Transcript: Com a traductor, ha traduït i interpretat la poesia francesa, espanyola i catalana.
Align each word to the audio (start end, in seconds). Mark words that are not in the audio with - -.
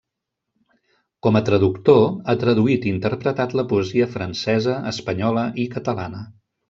Com 1.25 1.35
a 1.39 1.41
traductor, 1.49 1.99
ha 2.33 2.35
traduït 2.45 2.87
i 2.87 2.93
interpretat 2.93 3.53
la 3.61 3.67
poesia 3.75 4.09
francesa, 4.15 4.79
espanyola 4.93 5.45
i 5.67 5.67
catalana. 5.77 6.25